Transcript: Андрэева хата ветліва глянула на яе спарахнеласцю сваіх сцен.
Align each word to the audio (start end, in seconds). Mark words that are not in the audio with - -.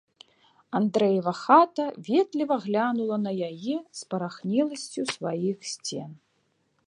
Андрэева 0.77 1.33
хата 1.41 1.85
ветліва 2.07 2.55
глянула 2.65 3.17
на 3.25 3.31
яе 3.49 3.75
спарахнеласцю 3.99 5.01
сваіх 5.15 5.57
сцен. 5.73 6.09